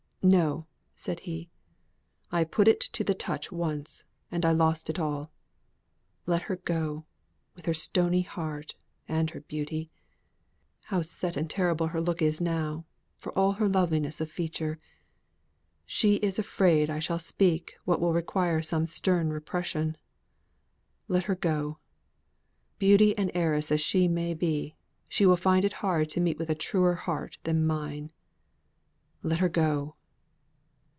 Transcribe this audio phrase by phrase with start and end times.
[0.23, 1.49] "No!" said he,
[2.31, 5.31] "I put it to the touch once, and I lost it all.
[6.27, 7.05] Let her go,
[7.55, 8.75] with her stony heart,
[9.07, 9.89] and her beauty;
[10.85, 12.85] how set and terrible her look is now,
[13.17, 14.77] for all her loveliness of feature!
[15.87, 19.97] She is afraid I shall speak what will require some stern repression.
[21.07, 21.79] Let her go.
[22.77, 24.75] Beauty and heiress as she may be,
[25.09, 28.11] she will find it hard to meet with a truer heart than mine.
[29.23, 29.95] Let her go!"